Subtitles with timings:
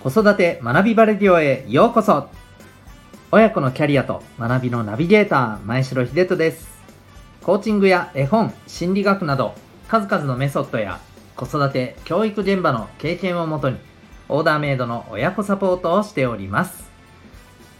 [0.00, 2.28] 子育て学びバレディオへようこそ。
[3.32, 6.68] 親子のキャリアと学びのナビゲーター前城秀人です。
[7.42, 9.54] コーチングや絵本心理学など
[9.88, 11.00] 数々のメソッドや
[11.34, 13.78] 子育て教育現場の経験をもとに
[14.28, 16.88] オーダーメイドの親子サポートをしております。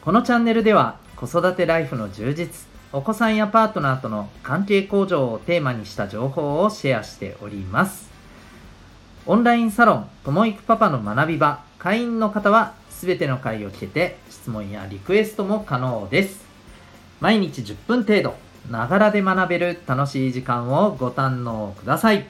[0.05, 8.11] このチャンネルでは子育てライフの充実お子さんやパートナーとの関係向上をテーマにした情報をシェアしております。
[9.25, 16.45] オンラインサロンともいくパパの学び場会員の方は全ての回を聞けて質問やリクエストも可能です。
[17.21, 18.35] 毎日10分程度。
[18.69, 22.27] ながらで学べる楽しい時間をご堪能ください。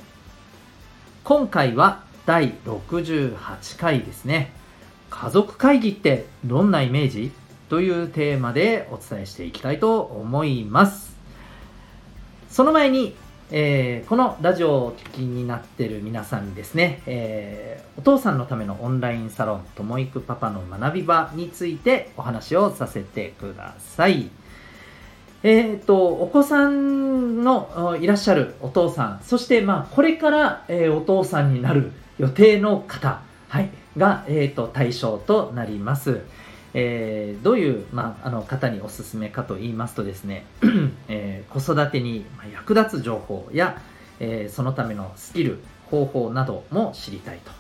[1.24, 4.52] 今回は第68回ですね。
[5.10, 7.32] 家族会議ってどんなイメージ？
[7.68, 11.16] というテーマでお伝えしていきたいと思います。
[12.50, 13.16] その前に
[13.50, 24.28] えー、このラジオをお聞きになってる皆さんにですね、えー、お父さんのためのオンラインサロン、ともいくパパの学び場についてお話をさせてください。
[25.42, 36.20] えっ、ー、と、お子さんのいらっしゃるお父さん、そしてまあ、これから、えお父さんになる予定の方、はい、が、えっ、と、対象となります。
[36.74, 40.44] えー、どういう、まあ、あの方におすすめかと言いますとですね、
[41.08, 43.80] えー、子育てに役立つ情報や、
[44.20, 45.58] えー、そのためのスキル、
[45.90, 47.50] 方法なども知りたいと。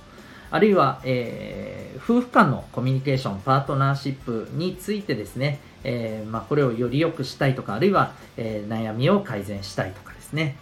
[0.50, 10.56] あるいは、え夫婦間のコミュニケーション、パートナーシップについてですね、えまあ、これをより良くしたいとか、あるいは、え悩みを改善したいとかですね、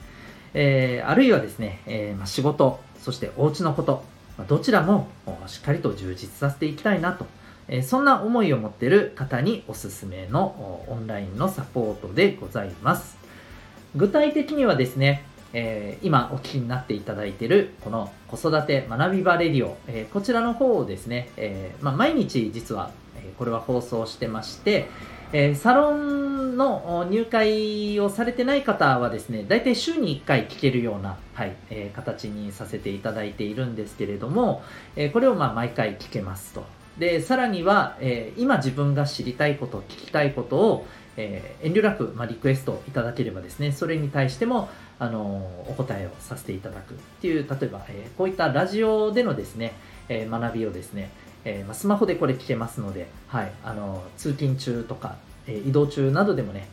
[0.55, 4.03] えあるいはですね、えまあ、仕事、そしてお家のこと、
[4.49, 5.09] どちらも
[5.47, 7.25] しっかりと充実させていきたいなと
[7.69, 13.17] えそんな思いを持ってる方におすすめのオンラインのサポートでございます。
[13.95, 22.91] 具体的にはですね、えー、今お聞きになっていただいているこの子育て学びバレディオ、えー、こちらの方をですね、えー、まあ、毎日実は、
[23.39, 24.89] これは放送してまして、
[25.33, 34.63] えサロンの入会をされてない方はですね、大体週に1回聞けるような、はいえ形にさせていただいているんですけれども、
[34.95, 36.65] えこれをま毎回聞けますと。
[36.99, 40.87] で、さらには、えー、今自分が知りたいこと、聞きたいことを、
[41.17, 44.69] えー、遠慮なく、まあ、リクエストいただければですね、それに対しても、
[44.99, 49.75] あのー、お答えをさせていただくっていう、例えば、えこういったラジオでのですね、
[50.09, 51.11] え学びをですね、
[51.45, 56.69] えまあ、スマホでこれ聞けますので、はい、あの通勤中とか、え移動中などでもね、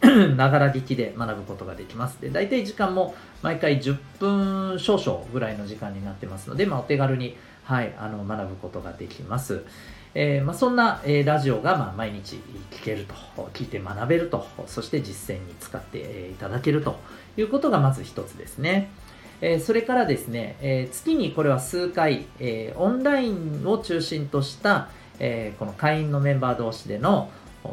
[0.36, 2.20] ながら聞きで学ぶことができます。
[2.20, 9.64] で、大体時間も毎回10分少々ぐらいの時間になってますので、まあ、お手軽にはい、あの学ぶことができます。
[10.14, 12.36] えー、まあ、そんな、えー、ラジオが、まあ、毎日
[12.70, 13.14] 聞けると、
[13.52, 16.96] 聞いて学べると、そして実践に使って、えー、いただけると
[17.36, 18.88] いうことがまず一つですね。
[19.42, 24.88] えそれからですね、え月にこれは数回、えオンラインを中心とした、
[25.18, 27.30] えこの会員のメンバー同士での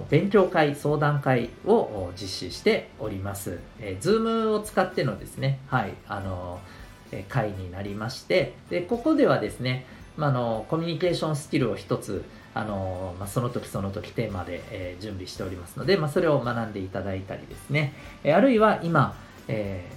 [0.09, 3.59] 勉強会、相談会を実施しております。
[3.79, 6.82] えー、Zoom を使ってのですね、はい、あのー
[7.29, 9.85] 回になりまして、で、ここではですね、
[10.17, 17.93] まあ、の、コミュニケーションスキルを一つ、あの、まあ、その時その時テーマで、えー、準備しておりますので、まあ、それを学んでいただいたりですね、
[18.23, 19.15] え、あるいは今、
[19.47, 19.89] え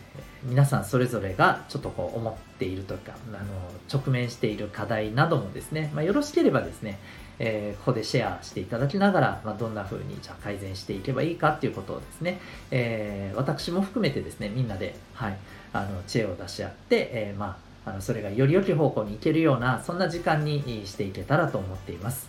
[0.46, 3.44] ー、皆さんそれぞれがちょっとこう思っているとか、あの、
[3.92, 6.98] 直面している課題などもですね、まあ、よろしければですね、
[7.38, 12.40] えー、ここでシェアしていただきながら、まあ、どんな風にじゃあ改善していけばいいかっていうことをですね、
[12.70, 15.36] えー、私も含めてですね、みんなで、はい、
[15.72, 22.28] あの知恵を出し合って、えー、まあ、あのそれがより良き方向に行けるような、そんな時間にしていけたらと思っています。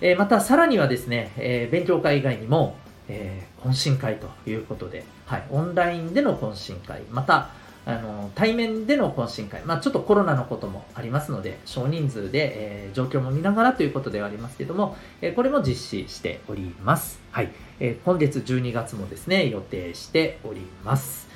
[0.00, 2.76] えー、また、さらにはですね、えー、勉強会以外にも、
[3.08, 7.50] え、懇親会ということで、はい、オンラインでの懇親会、また、
[7.88, 17.20] あの対面での懇親会、まあ、ちょっとコロナのこともありますので、少人数で、え、状況も見ながらということではありますけども、え、これも実施しております。
[17.30, 17.50] はい。
[17.78, 21.28] えー、今月12月もですね、予定しております。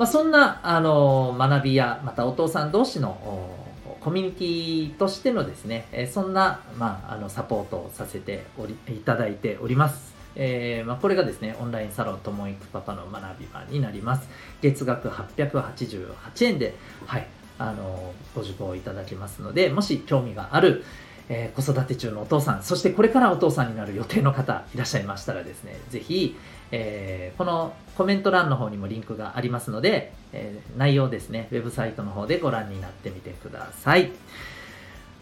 [0.00, 3.18] まあ、そんな、あの学びや、またお父さん同士の
[4.00, 10.14] コミュニティとしてのですね、えそんな、まあ、あのサポートをさせておりいただいております。
[10.36, 14.26] えー、まあ、これがですね、オンラインサロンともいくパパの学び場になります。
[14.62, 16.74] 月額888円で、
[17.04, 17.26] はい、
[17.58, 20.82] あの、ご受講いただけますので、もし興味がある、
[21.28, 26.36] えー、子育て中のお父さん、そしてこれからお父さんになる予定の方いらっしゃいましたらですね、ぜひ、
[26.72, 34.10] えー、このコメント欄の方にもリンクがありますので、えー、内容ですね、ウェブサイトの方でご覧になってみてください。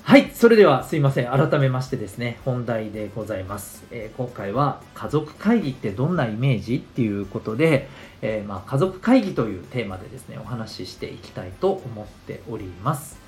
[0.03, 0.31] はい。
[0.33, 1.27] それではすいません。
[1.27, 3.85] 改めましてですね、本題でございます。
[3.91, 7.89] えー、今回は家族会議ってどんなイメージっていうことで、
[8.23, 13.19] えー、まあ、家族会議というテーマでですね、お話ししていきたいと思っております。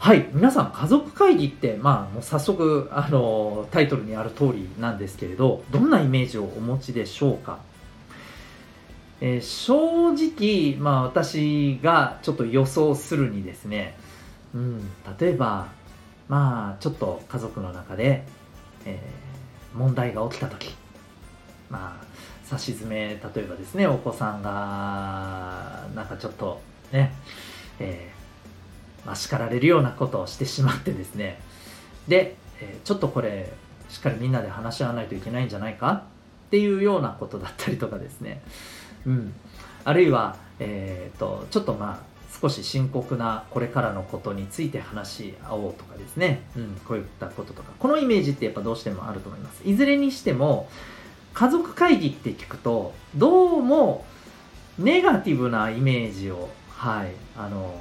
[0.00, 7.58] はい皆さん家族会議ってまあもう早速あのタイトルにある通りなんですけれどどんなイメージをお持ちでしょうか？
[9.20, 13.98] えー、正直、まあ、私がちょっと予想するにですね、
[14.54, 14.78] うん、
[15.18, 15.66] 例えば、
[16.28, 18.22] まあ、ちょっと家族の中で、
[18.84, 20.76] えー、問題が起きた時
[21.68, 22.04] まあ、
[22.46, 26.62] さしずめ、例えばですね、お子さんが、なんかちょっと
[26.92, 27.12] ね、
[27.80, 28.17] えー、
[29.08, 31.40] まあ、叱られるようなことをしてしまってですね、
[32.08, 33.50] で、え、ちょっとこれ、
[33.88, 35.92] しっかりみんなで話し合わないといけないんじゃないか？
[36.48, 38.42] っていうようなことだったりとかですね、
[39.06, 39.32] うん、
[39.84, 47.72] あるいは、えーと、ちょっとまあ少し深刻なこれからのことについて話し合おうとかですね、うん、こういったこととか。
[47.78, 49.62] このイメージってやっぱどうしてもあると思います。
[49.64, 50.68] いずれにしても
[51.32, 54.04] 家族会議って聞くとどうも
[54.78, 57.74] ネガティブなイメージを、はいあの、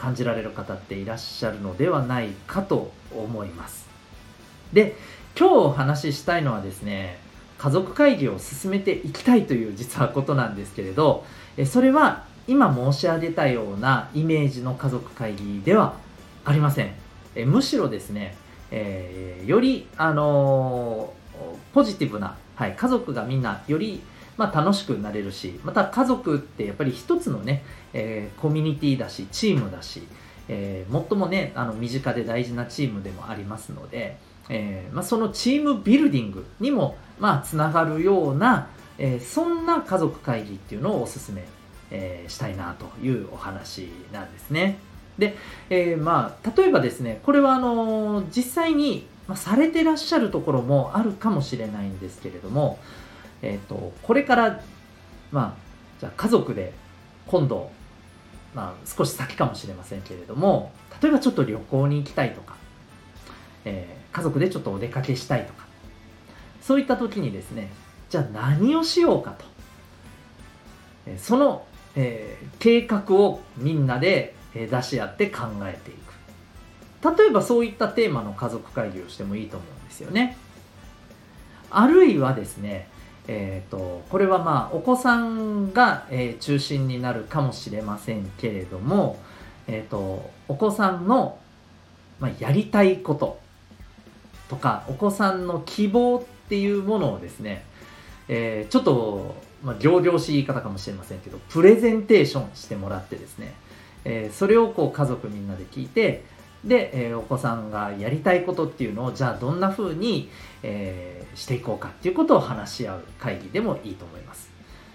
[0.00, 3.88] 感じられる方っていらっしゃるのではないかと思います。
[4.72, 4.96] で
[5.38, 7.18] 今日お話ししたいのはですね
[7.58, 11.24] 家族会議を進めていきたいという実はことなんですけれど
[11.66, 15.94] それは今申し上げたようなイメージの家族会議では
[16.44, 16.94] ありません。
[17.46, 18.34] むしろですね、
[18.70, 24.00] えー、より、あのー、ポジティブな、はい、家族がみんなより、
[24.40, 30.02] まあ、楽しくなれるしまた家族ってやっぱり一つのね、えー、コミュニティだしチームだし、
[30.48, 34.16] えー、最もねあの身近で大事なチームでもありますので、
[34.48, 41.46] えーまあ、そのチームビルディングにもまあ、つながるような、え、そんな家族会議っていうのをお勧め、
[41.90, 44.78] え、したいなというお話なんですね。
[45.18, 45.36] で、
[45.68, 52.78] え、まあ、例えばですね、これはあの実際に、ま、されてらっしゃるところもあるかもしれないんですけれども、
[53.42, 54.60] えっ、と、これから、
[55.32, 55.70] まあ、
[56.00, 56.72] じゃあ家族で
[57.26, 57.70] 今度、
[58.54, 60.72] まあ、少し先かもしれませんけれども、
[61.02, 62.56] 例えばちょっと旅行に行きたいとか、
[63.64, 65.66] えー、家族でちょっとお出かけしたいとか、
[66.60, 67.70] そういった時にですね
[68.10, 69.44] じゃあ何をしようかと。
[71.16, 71.64] その、
[71.96, 77.18] えー、計画をみんなで出し合って考えていく。
[77.18, 80.36] 例えばそういったテーマの家族会議をしてもいいと思うんですよね。
[81.70, 82.88] あるいはですね
[83.28, 89.18] えーと、これはまあお子さんが、えー、中心になるかもしれませんけれども、
[89.68, 91.38] えーとお子さんの、
[92.18, 93.38] まあ、やりたいこと
[94.48, 97.64] とかお子さんの希望っていうものをですね、
[98.26, 103.54] えー、ちょっと、まあ、行々しい言い方かもしれませんけどプレゼンテーションしてもらってですね、
[104.04, 106.24] えー、それをこう家族みんなで聞いて
[106.64, 110.28] で、えー、お子さんがやりたいことっていうのをじゃあどんな風に、
[110.62, 114.50] えー、していこうかっていうことを話し合う会議でもいいと思います。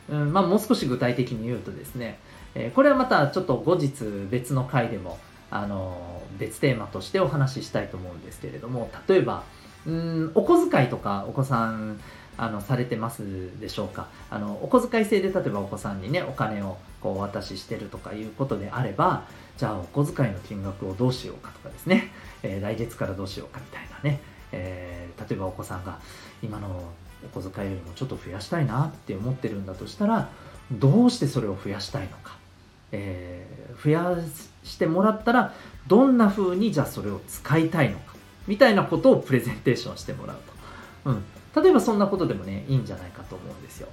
[0.10, 2.20] うんまあ、もう少し具体的に言うとですね、
[2.54, 5.18] えー、これはまたちょっと後日別の回でも
[5.50, 9.44] あの別テーマとしてお話ししたいと思うんですけれども例えば
[9.88, 12.00] うんお小遣いとかお子さん
[12.38, 13.24] あのされてます
[13.60, 14.08] でしょうか？
[14.30, 19.24] あのお小遣い制で例えばお子さんにねお金をこうお渡ししてるとかいうことであれば
[19.58, 22.12] じゃあお小遣いの金額をどうしようかとかですね、
[22.44, 24.20] えー、来月からどうしようかみたいなね、
[24.52, 26.00] えー、例えばお子さんが
[26.44, 26.68] 今の
[27.24, 30.30] お小遣いよりもちょっと増やしたいなって思ってるんだとしたら
[30.72, 32.38] どうしてそれを増やしたいのか、
[32.92, 34.18] えー、増や
[34.64, 35.54] してもらったら
[35.88, 38.16] どんな風にじゃあそれを使いたいのか？
[38.48, 40.38] みたいなことをプレゼンテーションしてもらう
[41.04, 41.10] と。
[41.12, 41.24] うん。
[41.56, 43.88] 例えばそんなことでもね、いいんじゃないかと思うんですよ。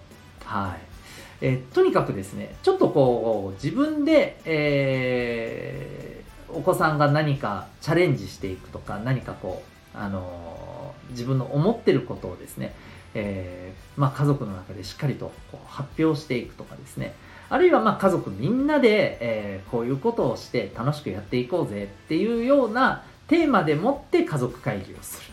[0.44, 0.92] はい。
[1.40, 9.62] えー、とにかくですね、ちょっとこう、自分で、えー、お子さんが何かチャレンジしていくとか、何かこ
[9.94, 12.74] う、あのー、自分の思ってることをですね、
[13.14, 17.14] えー、まあ、家族の中でしっかりとこう発表していくとかですね、
[17.50, 25.31] あるいはま家族みんなで、え、こういうことをして楽しくやっていこうぜっていうような、テーマでもって家族会議をする。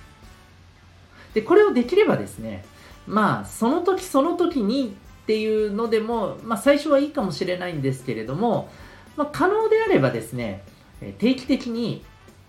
[1.33, 2.65] で、これをできればですね、
[3.07, 8.69] まあ、その時その時にっていうのでも、まあ、最初はいいかもしれないんですけれども、
[9.15, 10.63] まあ、可能であればですね、
[11.17, 12.03] 定期的に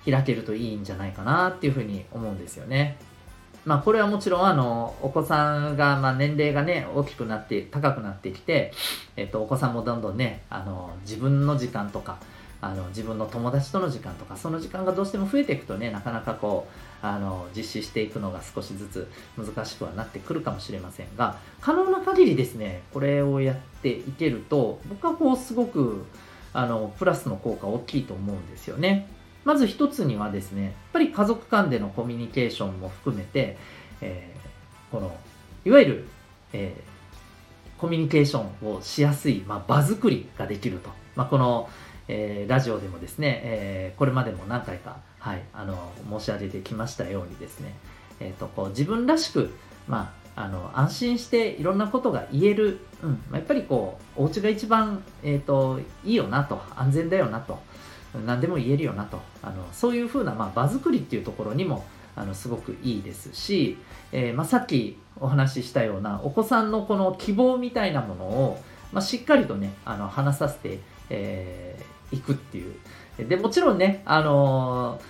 [0.05, 2.99] 開けるといいんじゃないかなっていうふうに思うんですよね。
[3.67, 8.73] まあ、これはもちろん、あの、お子さんが、まあ、年齢がね、大きくなって、高くなってきて、
[9.17, 12.19] えっと、お子さんもどんどんね、あの、自分の時間とか、
[12.63, 26.05] あの自分の友達との時間とかその時間がどうしても増えていくとねなかなかこうあの実施していくのが少しずつ難しくはなってくるかもしれませんが可能な限りですねこれをやっていけると僕はこうすごく
[26.53, 29.07] あのプラスの効果大きいと思うんですよね。
[29.45, 33.57] まず一つにはですねやっぱり家族間でのコミュニケーションも含めて、
[34.03, 35.17] えー、この
[35.65, 36.09] いわゆる、
[36.53, 41.71] えー、コミュニケーションをしやすい、まあ、場作りができると、まあ、この
[42.13, 47.73] えー、ラジオでもですね、えー、これまでも何回か、はい、あの申し上げてきましたようにですね、
[48.19, 49.51] えーと、こう自分らしく、
[49.87, 57.61] まあ、あの安心していろんなことが言える、うんやっぱりこうお家が一番、えーと、いいよなと安全だよなと
[58.27, 61.85] 何でも言えるよなとあのそういうふうな、まあ、場作りっていうところにも
[62.17, 63.79] あのすごくいいですし、
[64.11, 68.63] えー、まあ、さっきお話ししたようなお子さんのこの希望みたいなものを、
[68.93, 71.70] まあ、しっかりとねあの話させて、えー、
[72.19, 72.75] くっていう
[73.19, 75.01] でもちろんね、あの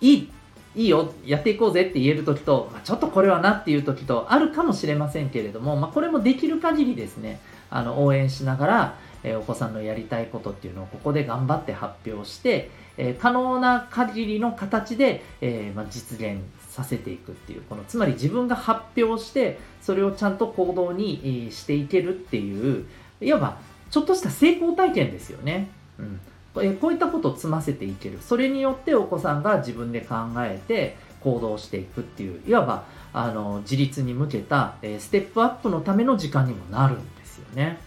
[0.00, 0.32] ー、いい
[0.76, 22.84] いいよやっていこうぜって言える時とちょっとこれはなっていう時とあるかもしれませんけれども、まあ、これもできる限りですねあの応援しながら、え、お子さんのやりたいことっていうのをここで頑張って発表して、え、可能な限りの形で、え、まあ、実現させていくっていうこのつまり自分が発表してそれをちゃんと行動にしていけるっていう
[23.22, 23.58] いわば
[23.90, 25.70] ちょっとした成功体験ですよね。
[25.98, 26.20] うん
[26.58, 37.78] えこういったことを積ませていけるそれによってお子さんが自分で考えて行動していくっていういわばあの自立に向けた、えステップアップのための時間にもなるんですよね。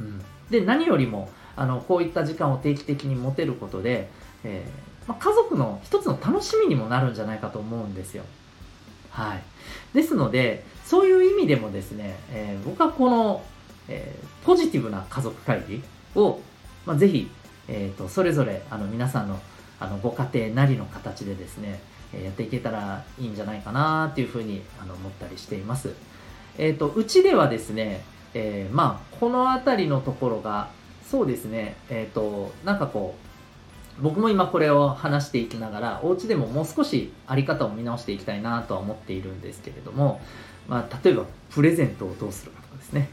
[0.00, 4.10] うん、で何よりもあのこういった時間を定期的に持てることで、
[4.44, 8.24] えー、まあ、家族の一つの楽しみにもなるんじゃないかと思うんですよ。
[9.10, 9.42] はい、
[9.94, 13.42] ですのでそういう意味でもですね、えー、僕はこの、
[13.88, 15.82] えー、ポジティブな家族会議
[16.14, 16.40] を、
[16.84, 17.30] まあ、ぜひ、
[17.68, 19.40] えーと、それぞれあの皆さんの
[19.78, 21.80] あのご家庭なりの形でですね、
[22.14, 25.90] えやっていけたらいいんじゃないかなっていうふうにあの思ったりしています。
[26.56, 30.70] えっ、とうちではですね、えまあこの辺りのところが
[31.06, 33.26] そうですね、えっ、となんかこう
[34.02, 40.20] 僕も今これを話していきながらお家でももう少しあり方を見直していきたいなとは思っているんですけれども、
[40.68, 43.08] まあ、例えばプレゼントをどうするかとかですね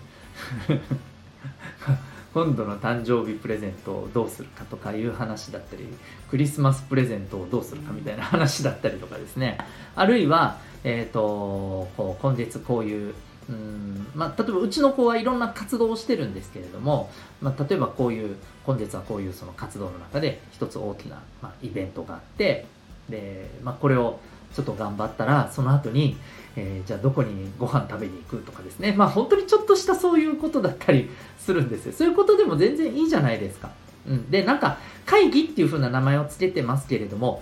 [2.33, 5.87] 今度の誕生日プレゼントをどうするかとかいう話だったり
[6.29, 9.57] クリスマスプレゼントをどうするかみたいな話だったりとかですね。
[9.95, 13.13] あるいは、えーと、こう今月こういう
[13.49, 17.09] うんまあ、例えばうちの子はいろんな活動をしてるんですけれども、
[17.41, 22.65] まあ、例えばこういう本日はこういうその活動の中で一つ大きな、まあ、イベントがあって
[23.09, 24.19] で、まあ、これを
[24.53, 26.17] ちょっと頑張ったらその後に、
[26.55, 33.71] えー、じゃあどこにご飯食べに行くとかですねまあ本当にちょっとしたそういうことだったりするんですよそういうことでも全然いいじゃないですか、
[34.07, 37.41] うん、でなんか会議っていう風な名前を付けてますけれども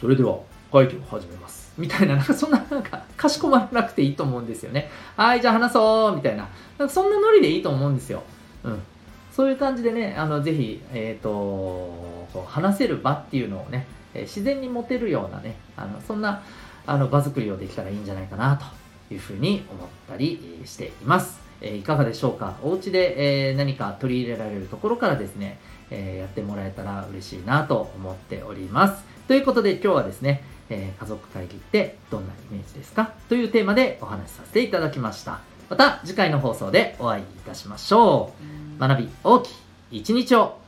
[0.00, 0.38] それでは
[0.72, 4.90] 会議を始めますみたいな、なんかそんな、なんか、かしこまらなくていいと思うんですよね。
[5.16, 6.48] はい、じゃあ話そうみたいな。
[6.78, 8.22] なんかそんなノリでいいと思うんですよ。
[8.64, 8.82] うん。
[9.32, 16.42] そういう感じでね、あの、ぜひ、えっ、ー、と、こう話せる場っていうのをね、え自然に持てるようなね、あの、そんな、
[16.86, 18.56] あの、場作りをできたらいいんじゃないかな、
[19.08, 21.40] というふうに思ったりしています。
[21.62, 22.56] えいかがでしょうか？
[22.62, 25.58] お家で、え何か取り入れられるところからですね、
[25.90, 29.04] えやってもらえたら嬉しいなと思っております。
[29.28, 33.12] ということで今日はですね、え、家族会議ってどんなイメージですか？
[33.28, 35.40] というテーマでお話しさせていただきました。
[35.68, 38.32] また次回の放送でお会いいたしましょ
[38.78, 38.80] う。
[38.80, 40.59] 学び大きい一日を